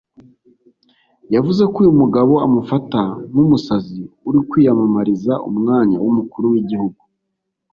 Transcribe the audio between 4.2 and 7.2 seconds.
uri kwiyamamariza umwanya w’Umukuru w’Igihugu